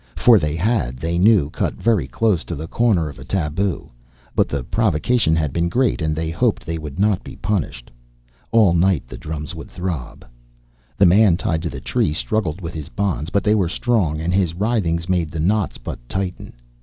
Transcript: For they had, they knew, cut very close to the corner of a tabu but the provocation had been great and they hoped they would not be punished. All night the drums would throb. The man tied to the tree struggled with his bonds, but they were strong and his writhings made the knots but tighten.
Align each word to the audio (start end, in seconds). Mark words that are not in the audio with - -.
For 0.15 0.39
they 0.39 0.55
had, 0.55 0.97
they 0.97 1.19
knew, 1.19 1.51
cut 1.51 1.75
very 1.75 2.07
close 2.07 2.43
to 2.45 2.55
the 2.55 2.67
corner 2.67 3.07
of 3.07 3.19
a 3.19 3.23
tabu 3.23 3.91
but 4.35 4.49
the 4.49 4.63
provocation 4.63 5.35
had 5.35 5.53
been 5.53 5.69
great 5.69 6.01
and 6.01 6.15
they 6.15 6.31
hoped 6.31 6.65
they 6.65 6.79
would 6.79 6.97
not 6.99 7.23
be 7.23 7.35
punished. 7.35 7.91
All 8.49 8.73
night 8.73 9.07
the 9.07 9.15
drums 9.19 9.53
would 9.53 9.69
throb. 9.69 10.25
The 10.97 11.05
man 11.05 11.37
tied 11.37 11.61
to 11.61 11.69
the 11.69 11.81
tree 11.81 12.13
struggled 12.13 12.61
with 12.61 12.73
his 12.73 12.89
bonds, 12.89 13.29
but 13.29 13.43
they 13.43 13.53
were 13.53 13.69
strong 13.69 14.19
and 14.19 14.33
his 14.33 14.55
writhings 14.55 15.07
made 15.07 15.29
the 15.29 15.39
knots 15.39 15.77
but 15.77 15.99
tighten. 16.09 16.53